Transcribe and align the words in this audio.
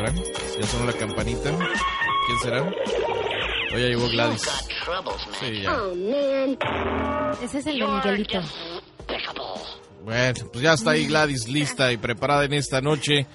¿Y 0.00 0.02
ahora? 0.02 0.14
¿Ya 0.58 0.66
sonó 0.66 0.86
la 0.86 0.92
campanita? 0.94 1.50
¿Quién 2.26 2.38
será? 2.42 2.62
Hoy 2.62 3.82
ya 3.82 3.88
llegó 3.88 4.08
Gladys. 4.08 4.42
Sí, 5.38 5.62
ya. 5.62 5.76
Ese 7.42 7.58
es 7.58 7.66
el 7.66 7.78
de 7.78 7.86
Miguelito. 7.86 8.40
Bueno, 10.02 10.40
pues 10.52 10.64
ya 10.64 10.72
está 10.72 10.92
ahí 10.92 11.06
Gladys 11.06 11.48
lista 11.48 11.92
y 11.92 11.98
preparada 11.98 12.44
en 12.44 12.54
esta 12.54 12.80
noche. 12.80 13.26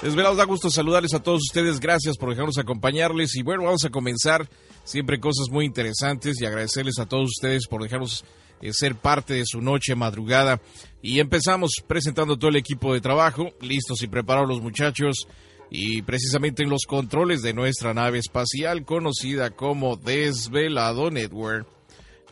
Desvelados, 0.00 0.36
da 0.36 0.44
gusto 0.44 0.70
saludarles 0.70 1.12
a 1.14 1.22
todos 1.22 1.40
ustedes. 1.42 1.80
Gracias 1.80 2.16
por 2.16 2.30
dejarnos 2.30 2.58
acompañarles. 2.58 3.34
Y 3.34 3.42
bueno, 3.42 3.64
vamos 3.64 3.84
a 3.84 3.90
comenzar. 3.90 4.48
Siempre 4.84 5.18
cosas 5.18 5.48
muy 5.50 5.64
interesantes 5.64 6.40
y 6.40 6.46
agradecerles 6.46 7.00
a 7.00 7.06
todos 7.06 7.30
ustedes 7.30 7.66
por 7.66 7.82
dejarnos 7.82 8.24
eh, 8.60 8.72
ser 8.72 8.94
parte 8.94 9.34
de 9.34 9.44
su 9.44 9.60
noche 9.60 9.96
madrugada. 9.96 10.60
Y 11.02 11.18
empezamos 11.18 11.72
presentando 11.84 12.36
todo 12.36 12.50
el 12.50 12.56
equipo 12.56 12.94
de 12.94 13.00
trabajo. 13.00 13.50
Listos 13.60 14.02
y 14.02 14.06
preparados 14.06 14.48
los 14.48 14.62
muchachos 14.62 15.26
y 15.74 16.02
precisamente 16.02 16.62
en 16.62 16.68
los 16.68 16.82
controles 16.86 17.40
de 17.40 17.54
nuestra 17.54 17.94
nave 17.94 18.18
espacial 18.18 18.84
conocida 18.84 19.50
como 19.52 19.96
Desvelado 19.96 21.10
Network. 21.10 21.66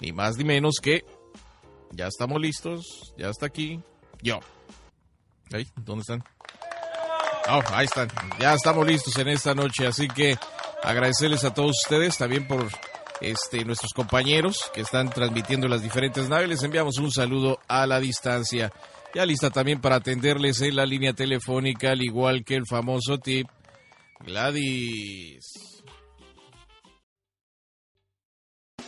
Ni 0.00 0.12
más 0.12 0.36
ni 0.36 0.44
menos 0.44 0.74
que 0.82 1.06
ya 1.90 2.06
estamos 2.06 2.38
listos, 2.38 3.14
ya 3.16 3.30
está 3.30 3.46
aquí 3.46 3.80
yo. 4.20 4.40
¿Ahí? 5.54 5.66
¿Dónde 5.74 6.02
están? 6.02 6.22
Oh, 7.48 7.62
ahí 7.72 7.86
están. 7.86 8.08
Ya 8.38 8.52
estamos 8.52 8.86
listos 8.86 9.16
en 9.16 9.28
esta 9.28 9.54
noche, 9.54 9.86
así 9.86 10.06
que 10.06 10.36
agradecerles 10.82 11.42
a 11.44 11.54
todos 11.54 11.76
ustedes 11.82 12.18
también 12.18 12.46
por 12.46 12.68
este 13.22 13.64
nuestros 13.64 13.92
compañeros 13.94 14.70
que 14.74 14.82
están 14.82 15.08
transmitiendo 15.08 15.66
las 15.66 15.82
diferentes 15.82 16.28
naves. 16.28 16.50
Les 16.50 16.62
enviamos 16.62 16.98
un 16.98 17.10
saludo 17.10 17.58
a 17.68 17.86
la 17.86 18.00
distancia. 18.00 18.70
Ya 19.14 19.26
lista 19.26 19.50
también 19.50 19.80
para 19.80 19.96
atenderles 19.96 20.60
en 20.60 20.76
la 20.76 20.86
línea 20.86 21.12
telefónica, 21.12 21.90
al 21.90 22.02
igual 22.02 22.44
que 22.44 22.54
el 22.54 22.64
famoso 22.66 23.18
tip 23.18 23.48
Gladys. 24.24 25.82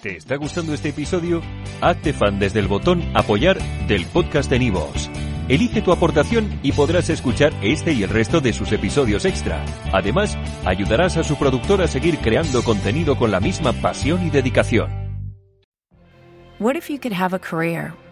¿Te 0.00 0.16
está 0.16 0.36
gustando 0.36 0.74
este 0.74 0.90
episodio? 0.90 1.42
Hazte 1.80 2.12
fan 2.12 2.38
desde 2.38 2.60
el 2.60 2.68
botón 2.68 3.02
Apoyar 3.14 3.58
del 3.86 4.04
podcast 4.06 4.50
de 4.50 4.58
Nivos. 4.58 5.10
Elige 5.48 5.82
tu 5.82 5.92
aportación 5.92 6.60
y 6.62 6.72
podrás 6.72 7.10
escuchar 7.10 7.52
este 7.62 7.92
y 7.92 8.04
el 8.04 8.10
resto 8.10 8.40
de 8.40 8.52
sus 8.52 8.70
episodios 8.72 9.24
extra. 9.24 9.64
Además, 9.92 10.36
ayudarás 10.64 11.16
a 11.16 11.24
su 11.24 11.36
productor 11.36 11.82
a 11.82 11.88
seguir 11.88 12.18
creando 12.18 12.62
contenido 12.62 13.16
con 13.16 13.30
la 13.30 13.40
misma 13.40 13.72
pasión 13.72 14.24
y 14.26 14.30
dedicación. 14.30 14.90
What 16.58 16.76
if 16.76 16.88
you 16.88 16.98
could 16.98 17.12
have 17.12 17.34
a 17.34 17.40
career 17.40 17.92